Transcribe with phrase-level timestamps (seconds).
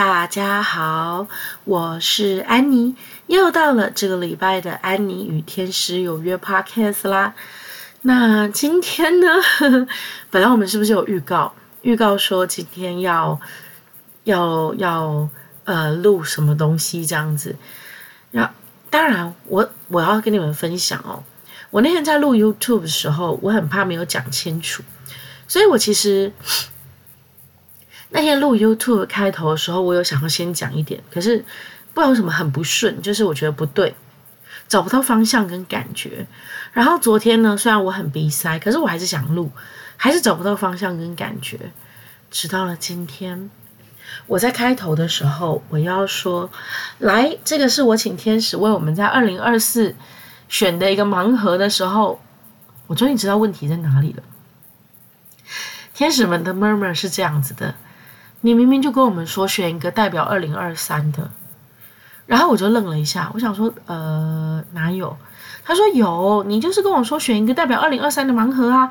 [0.00, 1.26] 大家好，
[1.64, 7.34] 我是安妮，又到了这个礼拜的安妮与天使有约 Podcast 啦。
[8.00, 9.26] 那今天呢，
[10.30, 11.52] 本来我们是不是有预告？
[11.82, 13.38] 预告说今天要
[14.24, 15.28] 要要
[15.64, 17.54] 呃录什么东西这样子？
[18.30, 18.50] 那
[18.88, 21.22] 当然我，我我要跟你们分享哦。
[21.68, 24.82] 我那天在录 YouTube 的时候，我很怕没有讲清楚，
[25.46, 26.32] 所以我其实。
[28.10, 31.38] 那天录 YouTube 开头的时候，我有想要先讲一点，可是
[31.94, 33.94] 不知道为什么很不顺，就是我觉得不对，
[34.68, 36.26] 找不到方向跟感觉。
[36.72, 39.50] 然后昨天呢，虽然我很鼻塞，可是我还是想录，
[39.96, 41.70] 还是找不到方向跟感觉。
[42.30, 43.50] 直到了今天，
[44.26, 46.50] 我在开头的时候，我要说，
[46.98, 49.94] 来，这个是我请天使为我们在二零二四
[50.48, 52.20] 选的一个盲盒的时候，
[52.88, 54.22] 我终于知道问题在哪里了。
[55.94, 57.74] 天使们的 murmur 是这样子的。
[58.42, 61.30] 你明明就跟我们说选一个代表二零二三的，
[62.26, 65.16] 然后我就愣了一下，我想说，呃，哪有？
[65.62, 68.90] 他说有，你就是跟我说选一个代表二零二三的盲盒啊，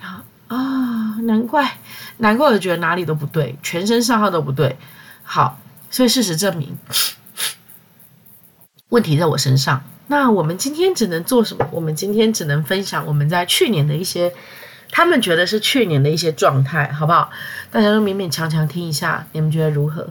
[0.00, 1.78] 然后啊，难怪，
[2.16, 4.78] 难怪我觉得哪里都不对，全身上下都不对。
[5.22, 5.58] 好，
[5.90, 6.78] 所以事实证明，
[8.88, 9.82] 问题在我身上。
[10.06, 11.68] 那我们今天只能做什么？
[11.70, 14.32] 我们今天只能分享我们在去年的一些。
[14.90, 17.30] 他们觉得是去年的一些状态，好不好？
[17.70, 20.08] 大家都勉勉强强听一下，你们觉得如何？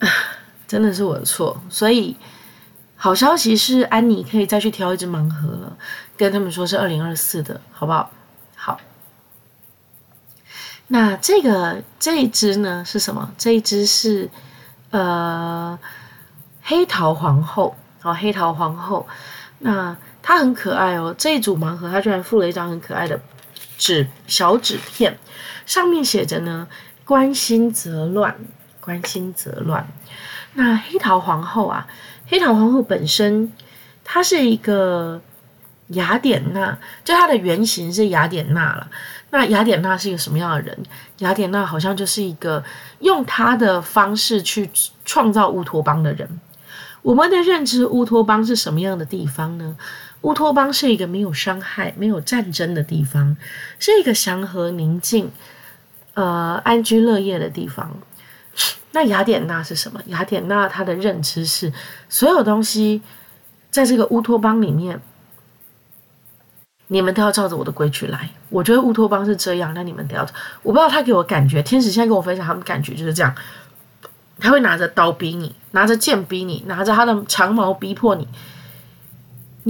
[0.66, 2.16] 真的是我的错，所以
[2.96, 5.76] 好消息是安妮可以再去挑一只盲盒了，
[6.16, 8.10] 跟他们说是二零二四的，好不好？
[8.54, 8.80] 好。
[10.86, 13.32] 那这个这一只呢是什么？
[13.36, 14.30] 这一只是
[14.90, 15.78] 呃
[16.62, 19.08] 黑桃皇后，好，黑桃皇后。
[19.58, 23.20] 那它很可爱哦，这一组盲盒它居然附了一张很可爱的
[23.78, 25.18] 纸小纸片，
[25.66, 26.68] 上面写着呢
[27.04, 28.36] “关心则乱，
[28.80, 29.86] 关心则乱”。
[30.54, 31.86] 那黑桃皇后啊，
[32.26, 33.52] 黑桃皇后本身
[34.04, 35.20] 她是一个
[35.88, 38.90] 雅典娜，就她的原型是雅典娜了。
[39.30, 40.76] 那雅典娜是一个什么样的人？
[41.18, 42.62] 雅典娜好像就是一个
[42.98, 44.68] 用她的方式去
[45.04, 46.40] 创造乌托邦的人。
[47.02, 49.76] 我们的认知乌托邦是什么样的地方呢？
[50.22, 53.36] 乌托邦是一个没有伤害、没有战争的地方，
[53.78, 55.30] 是一个祥和宁静、
[56.14, 57.96] 呃安居乐业的地方。
[58.92, 60.00] 那雅典娜是什么？
[60.06, 61.72] 雅典娜她的认知是
[62.08, 63.00] 所有东西
[63.70, 65.00] 在这个乌托邦里面，
[66.88, 68.28] 你们都要照着我的规矩来。
[68.48, 70.22] 我觉得乌托邦是这样，那你们都要。
[70.62, 73.34] 我不知道他给我感觉，天使现在跟我分享他们感觉就是这样。
[74.38, 78.26] 他会拿着刀逼你，拿着剑逼你，拿着他的长矛逼迫你。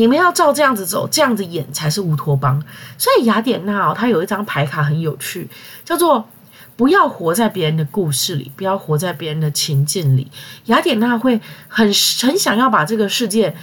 [0.01, 2.65] 你们要照这样子走，这样子演才是乌托邦。
[2.97, 5.47] 所以雅典娜哦，她有一张牌卡很有趣，
[5.85, 6.27] 叫做
[6.75, 10.33] “不要活在别人的故事里，不要活在别人的情境里”。
[10.73, 11.39] 雅典娜会
[11.69, 11.85] 很
[12.23, 13.55] 很想要把这个世界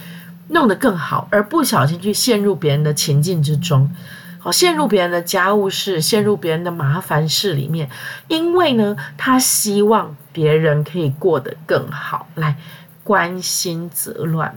[0.50, 3.90] 弄得更好，而不小心去陷入别人的情境之中。
[4.38, 7.90] 好，陷入别人的家务事，陷入别人的麻烦事里面，
[8.28, 12.56] 因为呢，他希望别人可以过得更好，来
[13.02, 14.54] 关心则乱。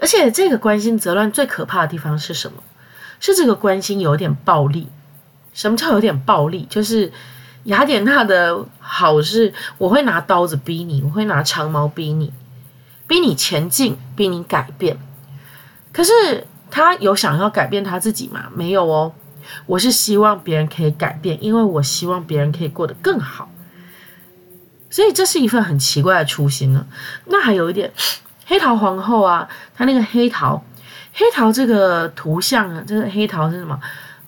[0.00, 2.62] 而且这个关心则乱最可怕的地方是什么？
[3.20, 4.88] 是这个关心有点暴力。
[5.52, 6.66] 什么叫有点暴力？
[6.70, 7.12] 就是
[7.64, 12.32] 雅典娜的好是，我会拿刀子逼你，我会拿长矛逼你，
[13.06, 14.98] 逼你前进，逼你改变。
[15.92, 16.46] 可是。
[16.70, 18.50] 他有想要改变他自己吗？
[18.54, 19.14] 没有哦，
[19.64, 23.50] 我是希望别人可以改变，因为我希望别人可以过得更好。
[24.90, 26.86] 所以这是一份很奇怪的初心呢。
[27.24, 27.90] 那还有一点，
[28.48, 30.64] 黑桃皇后啊，她那个黑桃，
[31.12, 33.78] 黑桃这个图像啊，这个黑桃是什么？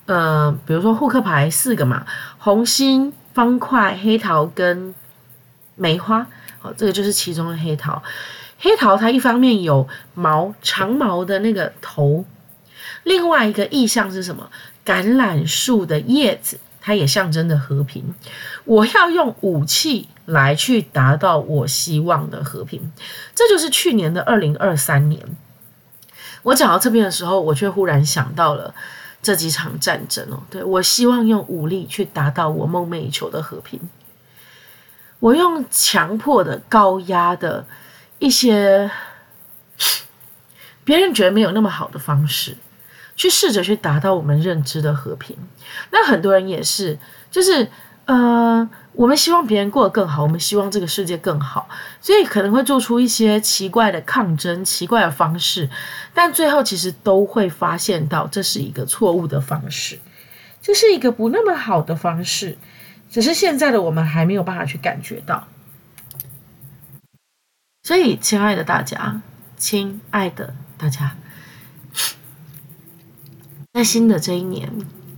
[0.05, 2.05] 呃，比如说扑克牌四个嘛，
[2.37, 4.93] 红心、方块、黑桃跟
[5.75, 6.27] 梅花，
[6.59, 8.03] 好，这个就是其中的黑桃。
[8.59, 12.23] 黑桃它一方面有毛长毛的那个头，
[13.03, 14.47] 另外一个意象是什么？
[14.85, 18.13] 橄榄树的叶子，它也象征着和平。
[18.65, 22.91] 我要用武器来去达到我希望的和平，
[23.33, 25.23] 这就是去年的二零二三年。
[26.43, 28.73] 我讲到这边的时候，我却忽然想到了
[29.21, 33.79] 这几场战争哦，对，我希望用武力去达到我梦寐以求的和平，
[35.19, 37.65] 我用强迫的高压的。
[38.19, 38.91] 一些
[40.83, 42.55] 别人觉得没有那么好的方式，
[43.15, 45.37] 去试着去达到我们认知的和平。
[45.91, 46.97] 那很多人也是，
[47.29, 47.67] 就是
[48.05, 51.69] 呃，我们希望别人过得更好，我们希望这个世界更好，
[52.01, 55.69] 所以可能会做出一些奇怪的抗争、奇怪的方式，
[56.13, 59.99] 但最后其实都会发现到这是一个错误的方式，
[60.61, 62.57] 这是一个不那么好的方式，
[63.09, 65.47] 只是现在的我们还没有办法去感觉到。
[67.83, 69.21] 所以，亲爱的大家，
[69.57, 71.15] 亲爱的大家，
[73.73, 74.69] 在新的这一年，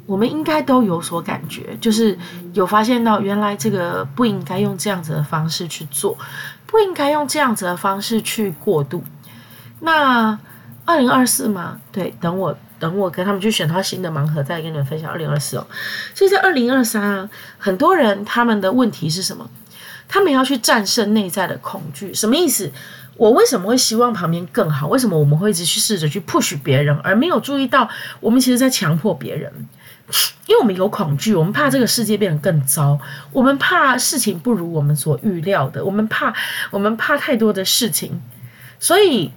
[0.05, 2.15] 我们应该都有所感觉，就是
[2.53, 6.15] 有发现到原来这个不应该用这样子的方式去做，
[6.67, 9.03] 不应该用这样子的方式去过渡。
[9.79, 10.37] 那
[10.85, 15.65] 二零二四嘛，对，等我等我跟他们去选套新的盲盒，再跟你们分享二零二四哦。
[16.13, 19.49] 所以在二零二三啊，很多人他们的问题是什么？
[20.07, 22.71] 他们要去战胜内在的恐惧，什么意思？
[23.15, 24.87] 我为什么会希望旁边更好？
[24.87, 27.87] 为什么我们会一直去试着去 push 别人，而没有注意到
[28.19, 29.51] 我们其实在强迫别人？
[30.47, 32.99] 因为我们有恐惧，我们怕这个世界变得更糟，
[33.31, 36.33] 我们怕事情不如我们所预料的，我们怕
[36.71, 38.21] 我们怕太多的事情，
[38.79, 39.31] 所以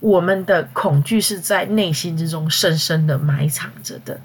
[0.00, 4.20] 我们的恐惧是在内心之中深深的埋藏着的，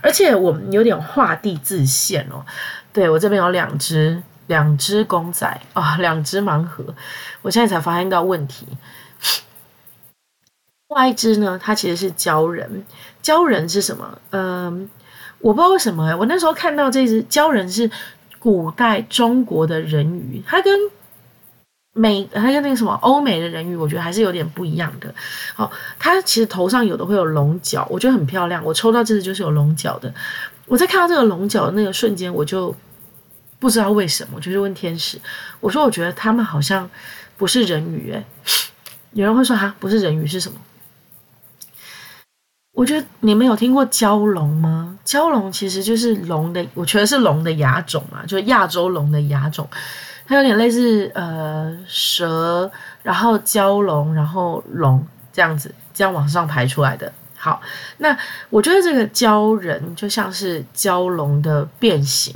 [0.00, 2.44] 而且我们有点画地自限哦。
[2.92, 4.22] 对，我这边有两只。
[4.48, 6.94] 两只公仔啊，两只盲盒，
[7.42, 8.66] 我现在才发现到问题。
[10.88, 12.84] 另 外一只呢，它其实是鲛人。
[13.22, 14.18] 鲛人是什么？
[14.30, 14.88] 嗯，
[15.40, 16.16] 我不知道为什么。
[16.16, 17.90] 我那时候看到这只鲛人是
[18.38, 20.78] 古代中国的人鱼，它跟
[21.92, 25.14] 美，它跟那个什么欧美的人鱼，我觉得还是有点不一样的。
[25.54, 28.64] 好，它其实头上有的会有龙角，我觉得很漂亮。
[28.64, 30.14] 我抽到这只就是有龙角的。
[30.66, 32.74] 我在看到这个龙角的那个瞬间，我就。
[33.58, 35.20] 不知道为什么，就是问天使，
[35.60, 36.88] 我说我觉得他们好像
[37.36, 38.24] 不是人鱼哎，
[39.12, 40.58] 有人会说哈，不是人鱼是什么？
[42.72, 44.96] 我觉得你们有听过蛟龙吗？
[45.04, 49.68] 蛟龙其实就是龙的，我觉得是龙的亚种啊，就是亚洲龙的亚种，
[50.24, 52.70] 它有点类似呃蛇，
[53.02, 57.12] 然后蛟龙，然后龙这样子，这样往上排出来的。
[57.36, 57.60] 好，
[57.96, 58.16] 那
[58.50, 62.32] 我觉得这个鲛人就像是蛟龙的变形。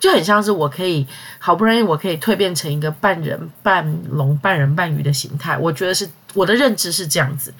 [0.00, 1.06] 就很像是我可以
[1.38, 7.54] 好不容易我可以蜕变成一个半人半龙半人半鱼的形态，我觉得是我的认知是这样子。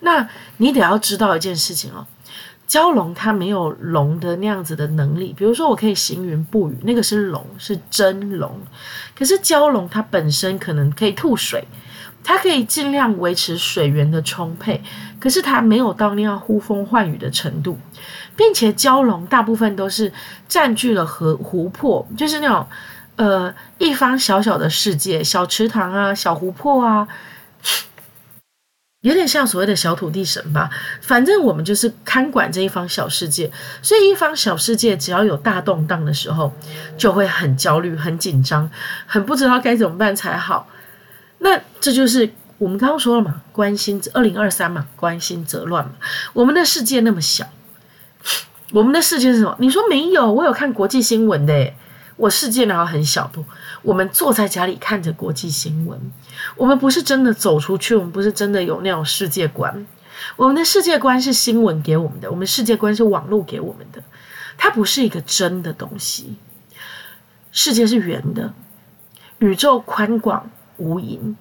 [0.00, 2.06] 那你得要知道一件事情哦，
[2.68, 8.60] 蛟龙它没有龙的那样子的能力，比如说我可以行云布雨，那个是龙是真龙，
[9.16, 11.64] 可是蛟龙它本身可能可以吐水。
[12.24, 14.82] 它可以尽量维持水源的充沛，
[15.18, 17.78] 可是它没有到那样呼风唤雨的程度，
[18.38, 20.12] 并且蛟龙大部分都是
[20.46, 22.64] 占据了河湖泊，就是那种
[23.16, 27.08] 呃一方小小的世界，小池塘啊，小湖泊啊，
[29.02, 30.70] 有点像所谓的小土地神吧。
[31.02, 33.50] 反正我们就是看管这一方小世界，
[33.82, 36.54] 所以一方小世界只要有大动荡的时候，
[36.96, 38.70] 就会很焦虑、很紧张、
[39.04, 40.68] 很不知道该怎么办才好。
[41.38, 45.92] 那这就是我们刚刚说了嘛，关心二零二三嘛，关心则乱嘛。
[46.32, 47.44] 我们的世界那么小，
[48.72, 49.56] 我们的世界是什么？
[49.58, 50.32] 你说没有？
[50.32, 51.72] 我有看国际新闻的，
[52.16, 53.26] 我世界然后很小？
[53.28, 53.44] 不，
[53.82, 55.98] 我们坐在家里看着国际新闻，
[56.56, 59.86] 我们不是真的走出去，我们不是真的有那种世界观。
[60.36, 64.02] 我们的世界观是新闻给我们的，我们世界观是网络给我们的，
[64.56, 66.36] 它不是一个真的东西。
[67.50, 68.52] 世界是圆的，
[69.38, 70.50] 宇宙宽广。
[70.80, 71.34] 无垠，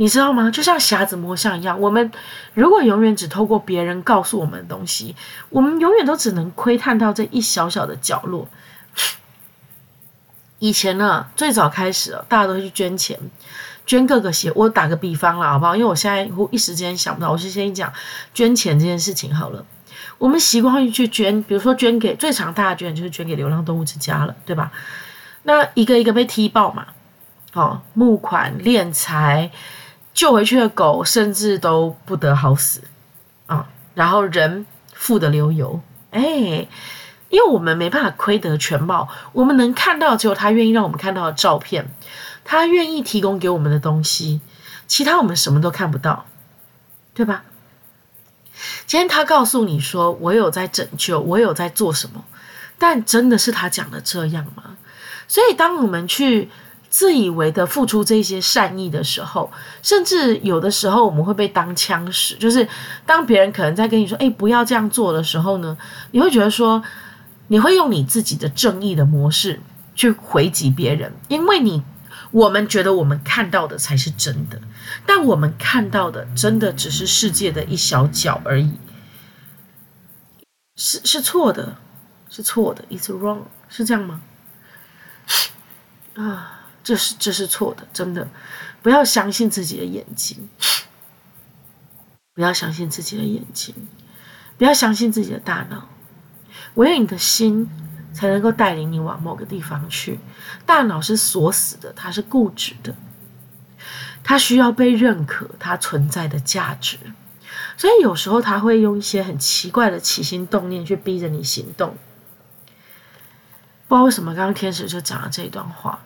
[0.00, 0.48] 你知道吗？
[0.48, 2.12] 就像瞎子摸象一样，我们
[2.54, 5.16] 如果永远只透过别人告诉我们的东西，
[5.50, 8.48] 我们永远都只能窥探到这一小小的角落。
[10.60, 13.18] 以前呢，最早开始，大家都去捐钱，
[13.86, 14.52] 捐各个协。
[14.54, 15.74] 我打个比方了，好不好？
[15.74, 17.92] 因为我现在一时间想不到，我就先讲
[18.32, 19.64] 捐钱这件事情好了。
[20.18, 24.70] 我们习惯于去捐，比如说捐给最常大家捐就是捐给流浪动物之家了，对吧？
[25.42, 26.86] 那一个一个被踢爆嘛。
[27.54, 29.50] 哦，募款敛财，
[30.18, 32.82] 救回去的狗甚至都不得好死
[33.46, 36.66] 啊、然后人富得流油，哎，
[37.28, 41.94] 因为我们没办法窥得全貌，我们能看到只有他愿意让我们看到的照片，
[42.44, 44.40] 他愿意提供给我们的东西，
[44.88, 46.26] 其他我们什么都看不到，
[47.14, 47.44] 对吧？
[48.88, 52.24] 今天他告诉你说我有在拯救，我有在做什么，
[52.76, 54.76] 但真的是他讲的这样吗？
[55.28, 56.50] 所以当我们去。
[56.90, 59.50] 自以为的付出这些善意的时候，
[59.82, 62.66] 甚至有的时候我们会被当枪使，就是
[63.04, 65.76] 当别人可能在跟你说“哎，不要这样做”的时候呢，
[66.12, 66.82] 你会觉得说，
[67.48, 69.60] 你会用你自己的正义的模式
[69.94, 71.82] 去回击别人，因为你
[72.30, 74.60] 我们觉得我们看到的才是真的，
[75.04, 78.72] 但我们看到的真的只是世界的一小角而已，
[80.76, 81.76] 是是错的，
[82.30, 84.22] 是错的，It's wrong，是这样吗？
[86.16, 86.54] 啊。
[86.88, 88.26] 这是这是错的，真的，
[88.80, 90.48] 不要相信自己的眼睛，
[92.32, 93.74] 不要相信自己的眼睛，
[94.56, 95.86] 不要相信自己的大脑，
[96.76, 97.68] 唯有你的心
[98.14, 100.18] 才能够带领你往某个地方去。
[100.64, 102.94] 大脑是锁死的，它是固执的，
[104.24, 106.96] 它需要被认可，它存在的价值。
[107.76, 111.98] 所以有时候他会用一些很奇怪的起心动念去逼着你行动。
[113.86, 116.00] 不知道为什么，刚刚天使就讲了这一段话。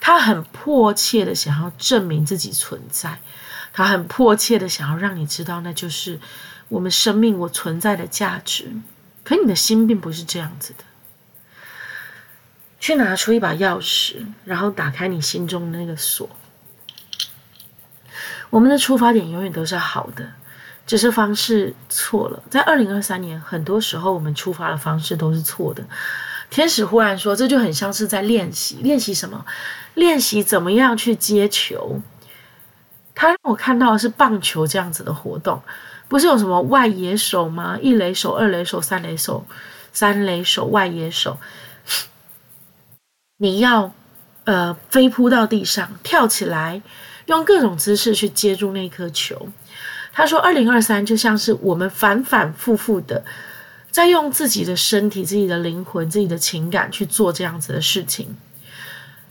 [0.00, 3.20] 他很迫切的想要证明自己存在，
[3.72, 6.20] 他很迫切的想要让你知道，那就是
[6.68, 8.72] 我们生命我存在的价值。
[9.24, 10.84] 可你的心并不是这样子的。
[12.78, 16.28] 去拿出一把钥匙，然后打开你心中的那个锁。
[18.50, 20.32] 我们的出发点永远都是好的，
[20.86, 22.40] 只是方式错了。
[22.48, 25.84] 在二零二三年，很多时候我们出发的方式都是错的。
[26.48, 29.44] 天使忽然说：“这就很像是在练习，练习什么？
[29.94, 32.00] 练习怎么样去接球。”
[33.14, 35.62] 他让我看到的是棒球这样子的活动，
[36.06, 37.78] 不是有什么外野手吗？
[37.80, 39.44] 一垒手、二垒手、三垒手、
[39.92, 41.38] 三垒手、外野手。
[43.38, 43.92] 你要
[44.44, 46.82] 呃飞扑到地上，跳起来，
[47.26, 49.48] 用各种姿势去接住那颗球。
[50.12, 53.24] 他说：“二零二三就像是我们反反复复的。”
[53.96, 58.36] 在用自己的身体、自己的灵魂、自己的情感去做这样子的事情，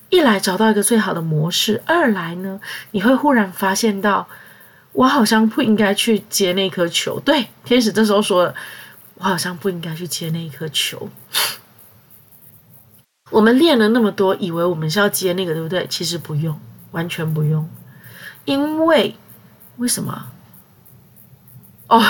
[0.09, 4.27] 一来找到一个最好的模式，二来呢，你会忽然发现到，
[4.93, 7.19] 我好像不应该去接那颗球。
[7.19, 8.55] 对，天使这时候说了，
[9.13, 11.11] 我好像不应该去接那一颗球。
[13.29, 15.85] 我们练了那么多，以为我们是要接那个，对不对？
[15.91, 17.69] 其实不用，完全不用，
[18.45, 19.15] 因为
[19.77, 20.31] 为什么？
[21.87, 22.01] 哦，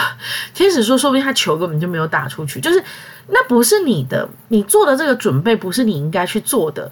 [0.53, 2.83] 天使说，说不定他球根本就没有打出去，就是
[3.27, 6.91] 那不是你的，你做的这个准备不是你应该去做的。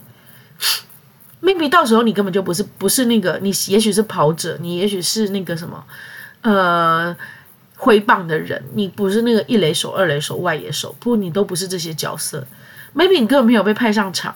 [1.42, 5.84] maybe 到时候你根本就不是不是那个，你也许是跑者，你也许是那个什么，
[6.42, 7.16] 呃，
[7.76, 12.46] 挥棒的人，你不是那个一垒手、二垒手、外野手，不，你都不是这些角色。
[12.96, 14.36] maybe 你根本没有被派上场，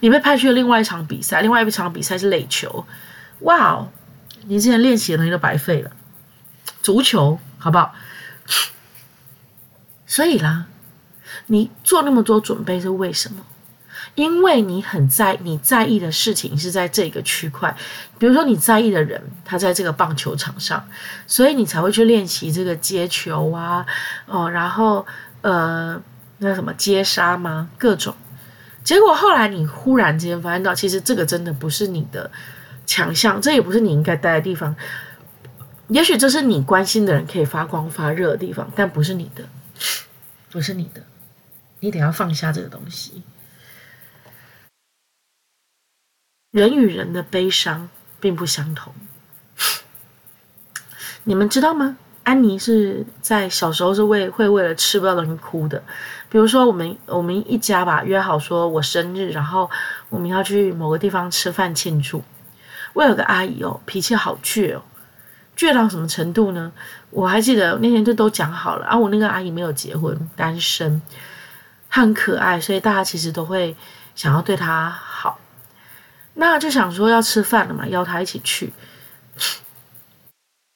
[0.00, 2.84] 你被派去了另外一场比赛，另外一场比赛是垒球。
[3.40, 3.88] 哇哦，
[4.46, 5.90] 你之前练习的东西都白费了，
[6.86, 7.38] 足球。
[7.58, 7.92] 好不好？
[10.06, 10.66] 所以啦，
[11.46, 13.44] 你做那么多准备是为什么？
[14.14, 17.76] 因为你很在你在意的事情是在这个区块，
[18.18, 20.86] 比如说你在意的人他在这个棒球场上，
[21.26, 23.84] 所以你才会去练习这个接球啊，
[24.26, 25.04] 哦，然后
[25.40, 26.00] 呃，
[26.38, 27.68] 那什么接杀吗？
[27.76, 28.14] 各种。
[28.84, 32.30] 结果后来你忽然间发现到，其实这个真的不是你的
[32.86, 34.76] 强项，这也不是你应该待的地方。
[35.88, 39.48] 也许这是你关心的人可以发光发热的地方，但不是你的，
[40.50, 41.02] 不是你的，
[41.80, 43.22] 你得要放下这个东西。
[46.50, 47.88] 人与人的悲伤
[48.18, 48.94] 并不相同，
[51.24, 51.96] 你们知道吗？
[52.24, 55.80] 安妮是在小时候是为会为了吃不到东西哭的。
[56.28, 59.70] 比如说，我们我们一家吧约好说我生日，然后
[60.08, 62.24] 我们要去某个地方吃饭庆祝。
[62.94, 64.82] 我有个阿姨哦，脾气好倔哦。
[65.56, 66.70] 倔到什么程度呢？
[67.10, 71.00] 我还记得那天就都讲好了，啊，我那个阿姨没有结婚，单身，
[71.88, 73.74] 她很可爱，所以大家其实都会
[74.14, 75.38] 想要对她好。
[76.34, 78.70] 那就想说要吃饭了嘛，邀她一起去，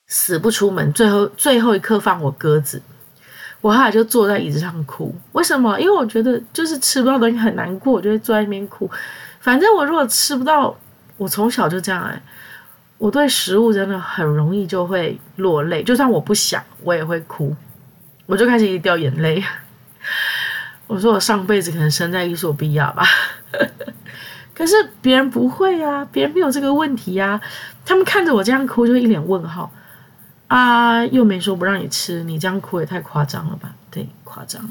[0.06, 2.80] 死不出门，最后最后一刻放我鸽子，
[3.60, 5.14] 我后来就坐在椅子上哭。
[5.32, 5.78] 为什么？
[5.78, 8.90] 因为我觉得就是吃不到东西很难过，我就会坐在那边哭。
[9.40, 10.75] 反正我如果吃不到，
[11.18, 12.22] 我从小就这样哎。
[13.00, 17.57] 我对食物真的很容易就会落泪，就算我不想，我也会哭，
[18.26, 19.42] 我就开始一掉眼泪。
[20.87, 23.02] 我说我上辈子可能生在伊索比亚吧，
[24.54, 27.40] 可是别人不会啊，别人没有这个问题啊，
[27.87, 29.73] 他们看着我这样哭就一脸问号
[30.49, 33.75] 啊，又没说不让你吃，你这样哭也太夸张了吧？
[33.90, 34.69] 对，夸张了。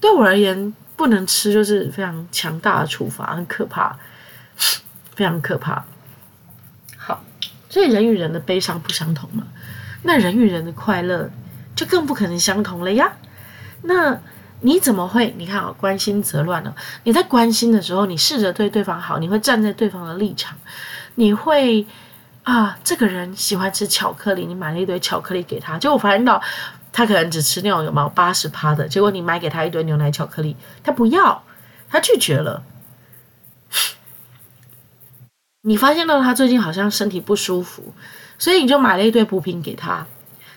[0.00, 3.98] 对我而言，不能吃就是非常强大的处罚，很可怕，
[5.14, 5.84] 非常可怕。
[7.74, 9.48] 所以人与人的悲伤不相同嘛，
[10.04, 11.28] 那人与人的快乐
[11.74, 13.14] 就更不可能相同了呀。
[13.82, 14.16] 那
[14.60, 15.34] 你怎么会？
[15.36, 16.72] 你看啊，关心则乱了。
[17.02, 20.56] 你在关心的时候，你试着对对方好，你会站在对方的立场，
[21.16, 21.84] 你会
[22.44, 26.40] 啊，这个人喜欢吃巧克力，你买了一堆巧克力给他，结果发现到
[26.92, 31.42] 他可能只吃那种有毛八十趴的，结果你买给他一堆牛奶巧克力，他不要，
[31.90, 32.62] 他拒绝了。
[35.66, 37.94] 你发现到他最近好像身体不舒服，
[38.38, 40.06] 所以你就买了一堆补品给他。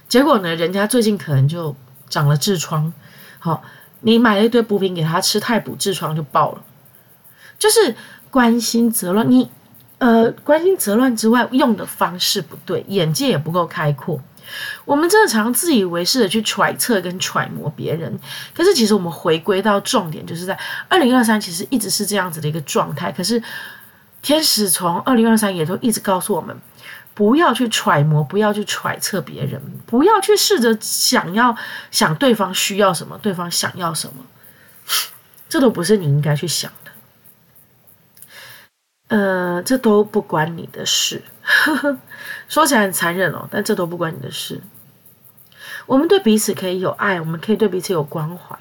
[0.09, 1.73] 结果呢，人家最近可能就
[2.09, 2.91] 长了痔疮。
[3.39, 3.63] 好，
[4.01, 6.61] 你买了一堆补品给他吃，太补痔疮就爆了。
[7.57, 7.95] 就是
[8.29, 9.49] 关心则乱，你
[9.99, 14.19] 呃关心则乱之外，用的方式不对，眼界也不够开阔。
[14.83, 18.19] 我们真的常常自以为是的去揣测跟揣摩别人，
[18.53, 20.59] 可是其实我们回归到重点，就是在
[20.89, 23.09] 二零二三其实一直是这样子的一个状态。
[23.09, 23.41] 可是
[24.27, 26.57] 天使从二零二三也都一直告诉我们，
[27.13, 31.55] 不要去揣摩，不要去揣测别人，不要去试着想要
[31.91, 34.25] 想对方需要什么，对方想要什么，
[35.47, 36.91] 这都不是你应该去想的。
[39.15, 41.21] 呃，这都不关你的事。
[42.49, 44.59] 说起来很残忍哦，但这都不关你的事。
[45.85, 48.59] 我们对彼此可以有爱，我们可以对彼此有关怀。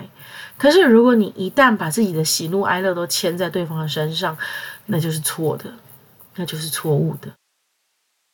[0.56, 4.38] 可是，如果你一旦把自己的喜怒哀乐都牵在对方的身上，
[4.86, 5.72] 那就是错的，
[6.36, 7.30] 那就是错误的，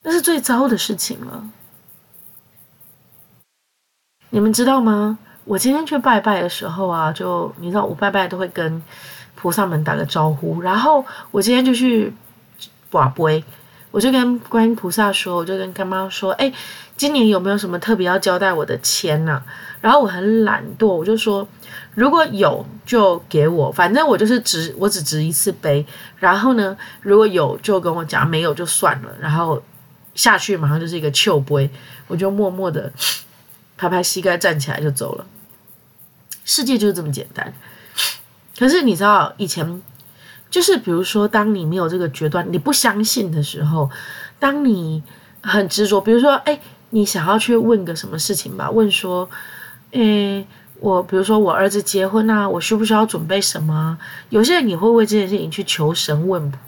[0.02, 1.50] 那是最糟的事情了。
[4.30, 5.18] 你们知道吗？
[5.44, 8.82] 我今天去拜拜的时候啊，就你知道，我拜拜都会跟
[9.34, 10.60] 菩萨们打个招呼。
[10.60, 12.12] 然后我今天就去
[12.90, 13.44] 跋杯。
[13.90, 16.50] 我就跟观音菩萨说，我就跟干妈说，哎，
[17.02, 19.42] 今年有没有什么特别要交代我的签呢？
[19.80, 21.48] 然后我很懒惰，我就说，
[21.96, 25.84] 如果有就给我，反正我就是值，我只值一次杯。
[26.20, 29.12] 然后呢，如果有就跟我讲，没有就算了。
[29.20, 29.60] 然后
[30.14, 31.68] 下去马上就是一个笑杯，
[32.06, 32.92] 我就默默的
[33.76, 35.26] 拍拍膝盖站起来就走了。
[36.44, 37.52] 世界就是这么简单。
[38.56, 39.82] 可是你知道以前。
[40.48, 43.90] 就是比如说，当你没有这个决断，你不相信的时候，
[44.38, 45.02] 当你
[45.42, 46.60] 很执着，比如说，哎，
[46.94, 48.70] 你想要去问个什么事情吧？
[48.70, 49.28] 问说，
[49.92, 50.46] 诶，
[50.78, 53.96] 我比如说我儿子结婚啊，我需不需要准备什么？
[54.28, 56.58] 有些人你会为这件事情去求神问卜，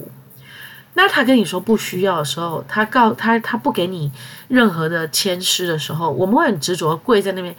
[0.95, 4.11] 那他跟你说不需要的时候，他告他他不给你
[4.49, 7.55] 任何的签诗的时候，我们会很执着跪在那边，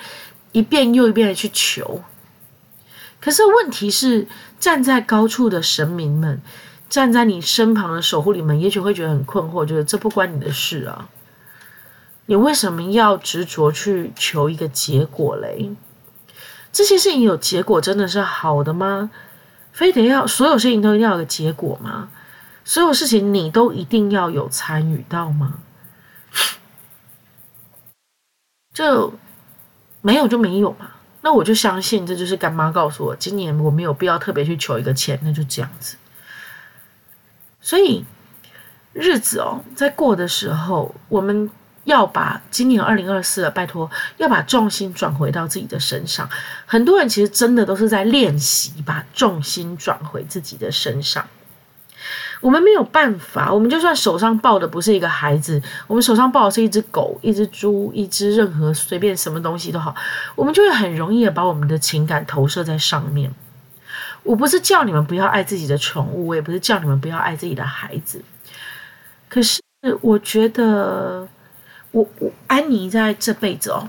[0.51, 2.01] 一遍又一遍的去求。
[3.21, 4.27] 可是问题是，
[4.59, 6.41] 站在高处的神明们，
[6.89, 11.09] 站在你身旁的守护灵们，也许会觉得很困惑，觉得这不关你的事啊。
[12.27, 15.75] 你为什么要执着去求一个结果嘞？
[16.71, 19.11] 这些事情有结果真的是好的吗？
[19.71, 22.09] 非得要所有事情都一定要有个结果吗？
[22.63, 25.59] 所有事情你都一定要有参与到吗？
[28.73, 29.13] 就
[30.01, 30.91] 没有就没有嘛。
[31.21, 35.95] 那我就相信，这就是干妈告诉我，今年我没有必要特别去求一个签，那就这样子。
[37.61, 38.05] 所以
[38.93, 41.49] 日子哦，在过的时候，我们
[41.85, 46.29] 要把今年二零二四，拜托要把重心转回到自己的身上。
[46.65, 51.25] 很多人其实真的都是在练习把重心转回自己的身上。
[52.41, 59.95] 我们没有办法，我们就算手上抱的不是一个孩子，我们手上抱的是一只狗、一只猪、一只任何随便什么东西都好，
[60.35, 63.33] 我们就会很容易的把我们的情感投射在上面。
[64.21, 68.21] 我不是叫你们不要爱自己的宠物，我也不是叫你们不要爱自己的孩子。
[69.29, 69.61] 可是
[70.01, 71.27] 我觉得
[71.95, 73.87] 我，我安妮在这辈子哦，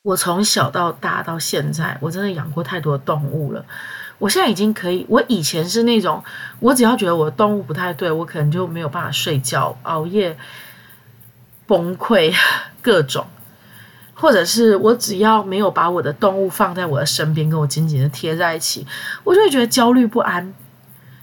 [0.00, 3.66] 我从小到大到现在，我真的养过太多动物了。
[4.16, 6.24] 我现在已经可以，我以前是那种，
[6.60, 10.38] 我只要觉得我的动物不太对，我可能就没有办法睡觉，熬夜
[11.66, 12.34] 崩溃
[12.80, 13.26] 各种，
[14.14, 18.86] 或者是我只要没有把我的动物放在我的身边，跟我紧紧的贴在一起，
[19.24, 20.54] 我就会觉得焦虑不安。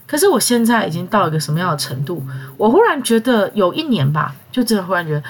[0.10, 2.26] 可是我现在已经到一个什么样的程度？
[2.58, 5.24] 我忽然觉得有一年吧，就真的忽然觉得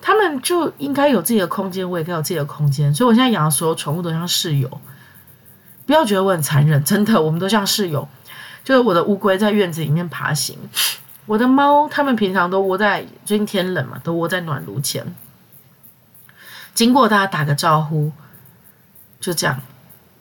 [0.00, 4.80] 他们就应该有自己的空间，我也该有自己的空间，所以我现在养的所有宠物都像室友。
[5.84, 8.08] 不要觉得我很残忍，真的，我们都像室友。
[8.64, 10.56] 就是我的乌龟在院子里面爬行，
[11.26, 15.04] 我的猫它们平常都窝在，最近天冷嘛，都窝在暖炉前。
[16.72, 18.12] 经过大家打个招呼，
[19.20, 19.60] 就这样，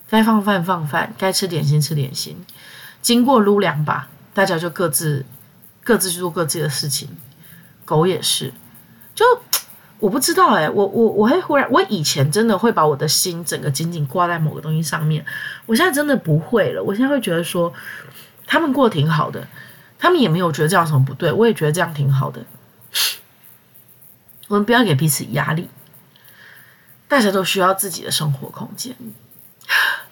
[0.09, 2.43] 该放饭放饭，该吃点心吃点心。
[3.01, 5.25] 经过撸两把，大家就各自
[5.83, 7.09] 各自去做各自的事情。
[7.85, 8.53] 狗也是，
[9.15, 9.25] 就。
[10.01, 15.23] 我不知道哎、欸，我我我会忽然，我以前真的会把我的心整个紧紧挂在某个东西上面，
[15.67, 16.81] 我现在真的不会了。
[16.81, 17.71] 我现在会觉得说，
[18.47, 19.47] 他们过得挺好的，
[19.99, 22.43] 他们也没有觉得这样什么不对，我也觉得这样挺好的。
[24.47, 25.69] 我们不要给彼此压力，
[27.07, 28.95] 大家都需要自己的生活空间，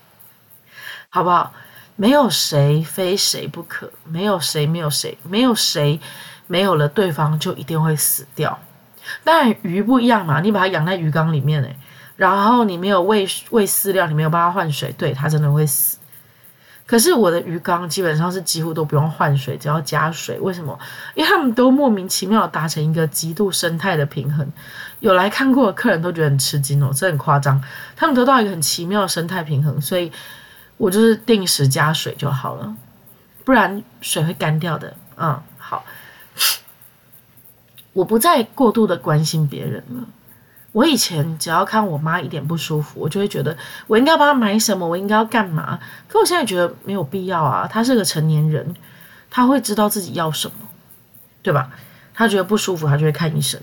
[1.09, 1.51] 好不好？
[1.99, 5.99] 没有谁非谁不可，没有谁没有谁，没有谁
[6.47, 8.57] 没有了对方就一定会死掉。
[9.25, 11.75] 当然鱼不一样嘛，你把它养在鱼缸里面诶，
[12.15, 15.97] 然后你没有喂喂饲料，你没有帮它换水，对，它真的会死。
[16.85, 20.39] 可是我的鱼缸基本上是几乎都不用换水，只要加水。
[20.39, 20.79] 为什么？
[21.15, 24.49] 因为他们都莫名其妙达成一个极度生态的平衡。
[25.01, 27.61] 有来看过的客人都觉得很吃惊哦，这很夸张。
[27.97, 30.11] 他们得到一个很奇妙的生态平衡，所以
[30.79, 32.75] 我就是定时加水就好了，
[33.43, 34.95] 不然水会干掉的。
[35.17, 35.85] 嗯，好。
[37.91, 40.05] 我不再过度的关心别人了，
[40.71, 45.77] 我以前只要看我妈一点不舒服，我就会觉得我应该帮她买什么，我应该要干嘛。
[46.07, 48.73] 可我现在觉得没有必要啊，她是个成年人，
[49.29, 50.69] 她会知道自己要什么，
[51.41, 51.71] 对吧？
[52.13, 53.59] 她觉得不舒服，她就会看医生。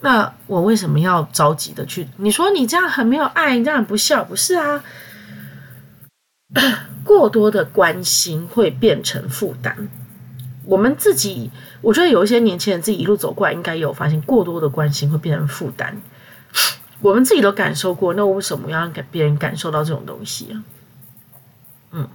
[0.00, 2.08] 那我为什么要着急的去？
[2.16, 4.82] 你说你这样很没有爱，你这样不孝，不是啊？
[7.04, 9.88] 过多的关心会变成负担。
[10.64, 11.50] 我们自己，
[11.82, 16.00] 我觉得有一些年轻人自己一路走过来，应该有发现，过多的关心会变成负担。
[17.02, 20.64] 我们自己都感受过，那为什么要让别人感受到这种东西啊？
[21.92, 22.08] 嗯，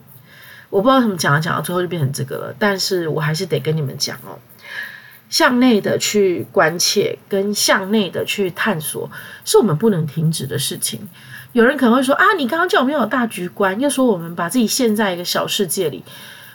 [0.71, 2.55] 我不知道怎么讲，讲到最后就变成这个了。
[2.57, 4.39] 但是我还是得跟你们讲哦，
[5.29, 9.11] 向内的去关切，跟向内的去探索，
[9.45, 11.07] 是我们不能停止的事情。
[11.51, 16.03] 有人可能会说啊，你刚刚叫我们有大局观，又说我们把自己陷在一个小世界里。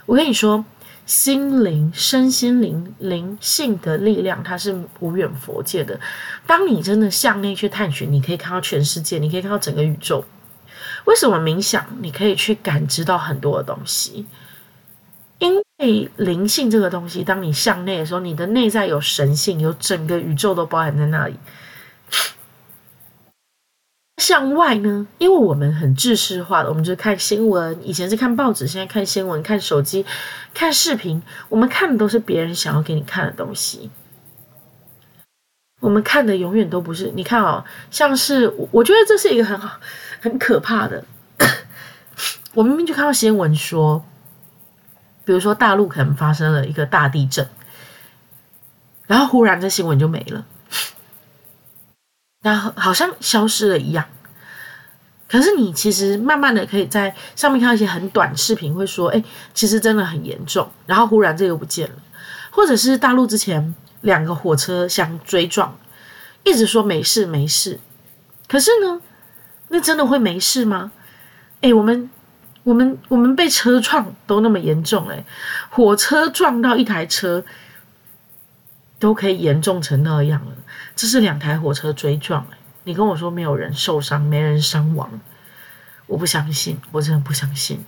[0.06, 0.64] 我跟你说。
[1.06, 6.00] 心灵、身心灵、灵性的力量，它是无远佛界的。
[6.46, 10.24] 当你真的向内去探寻，你可以看到全世界，你可以看到整个宇宙。
[11.04, 11.84] 为什么冥想？
[12.00, 14.24] 你可以去感知到很多的东西，
[15.40, 21.34] 因为灵性这个东西，当你向内的时候，你的内在有神性，有整个宇宙都包含在那里。
[24.18, 25.06] 向外呢？
[25.18, 27.76] 因为我们很制式化的，我们就看新闻。
[27.82, 30.06] 以前是看报纸，现在看新闻、看手机、
[30.54, 31.20] 看视频。
[31.48, 33.90] 我们看的都是别人想要给你看的东西。
[35.80, 37.12] 我们看的永远都不是。
[37.14, 39.78] 你看哦，像是我觉得这是一个很好、
[40.20, 41.04] 很可怕的。
[42.54, 44.04] 我明明就看到新闻说，
[45.24, 47.46] 比如说大陆可能发生了一个大地震，
[49.06, 50.46] 然后忽然这新闻就没了。
[52.44, 54.04] 然后好像消失了一样，
[55.26, 60.70] 可是你其实慢慢的可以在上面看到一些很短视频，会说，哎，其实真的很严重。
[60.84, 61.94] 然后忽然这个不见了，
[62.50, 65.74] 或者是大陆之前两个火车相追撞，
[66.42, 67.80] 一直说没事没事，
[68.46, 69.00] 可是呢，
[69.68, 70.92] 那真的会没事吗？
[71.62, 72.10] 哎，我们
[72.62, 75.24] 我们我们被车撞都那么严重，哎，
[75.70, 77.42] 火车撞到一台车。
[79.04, 80.52] 都可以严重成那样了，
[80.96, 82.46] 这是两台火车追撞。
[82.84, 85.20] 你跟我说没有人受伤，没人伤亡，
[86.06, 87.84] 我不相信，我真的不相信。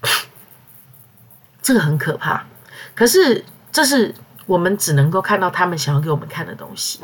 [1.60, 2.46] 这个很可怕。
[2.94, 4.14] 可是这是
[4.46, 7.00] 我们只能够看到他们想要给我们看的东西。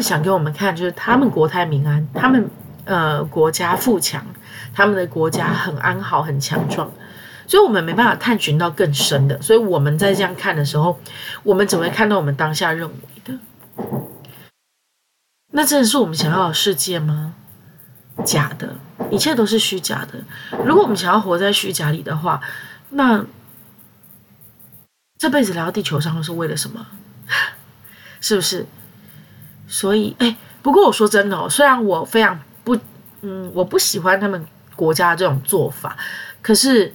[0.00, 2.48] 想给我们看，就是他们国泰民安，他们
[2.84, 4.24] 呃国家富强，
[4.72, 6.88] 他们的国家很安好，很强壮。
[7.46, 10.98] 所以我们没办法探寻到更深的，所以我们在这样看的时候，
[11.42, 13.38] 我们只会看到我们当下认为的。
[15.52, 17.34] 那真的是我们想要的世界吗？
[18.24, 18.76] 假的，
[19.10, 20.24] 一切都是虚假的。
[20.64, 22.40] 如果我们想要活在虚假里的话，
[22.90, 23.24] 那
[25.16, 26.86] 这辈子来到地球上是为了什么？
[28.20, 28.66] 是不是？
[29.68, 32.76] 所以，哎，不过我说真的哦，虽然我非常不，
[33.22, 35.96] 嗯，我不喜欢他们国家这种做法，
[36.42, 36.92] 可是。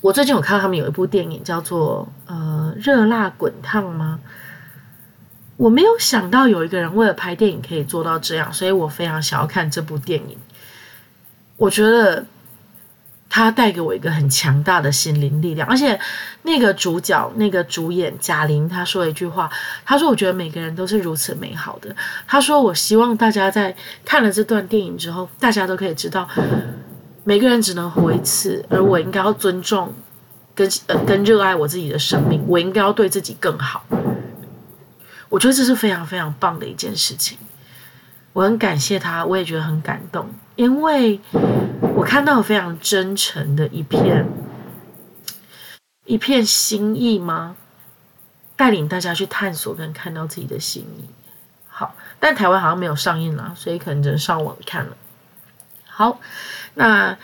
[0.00, 4.20] 我最近有看到他们有一部电影叫做《呃热辣滚烫》吗？
[5.56, 10.38] 我没有想到有一个人为了拍电影可以做到这样，所以我非常想要看这部电影。
[11.56, 12.24] 我觉得
[13.28, 15.98] 他带给我一个很强大的心灵力量，而且
[16.42, 19.50] 那个主角、那个主演贾玲，他说了一句话，
[19.84, 21.92] 他说：“我觉得每个人都是如此美好的。”
[22.28, 26.28] 他说：“我希望大家在看了这段电影之后，大家都可以知道。”
[27.28, 29.92] 每个人只能活一次，而我应该要尊重
[30.54, 33.84] 跟呃跟热爱我自己的生命，我应该要对自己更好。
[35.28, 37.36] 我觉得这是非常非常棒的一件事情，
[38.32, 41.20] 我很感谢他，我也觉得很感动，因为
[41.94, 44.26] 我看到非常真诚的一片
[46.06, 47.56] 一片心意吗？
[48.56, 51.04] 带领大家去探索跟看到自己的心意。
[51.66, 54.96] 好，但台湾好像没有上映啦，所以可能只能上网看了。
[55.84, 56.18] 好。
[56.78, 57.18] 那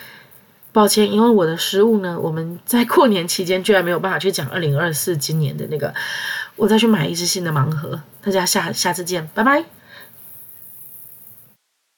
[0.72, 5.94] 抱歉，因为我的失误呢，我们在过年期间居然没有办法去讲二零二四今年的那个，
[6.56, 9.64] 我再去买一支新的盲盒，大家下下次见，拜拜。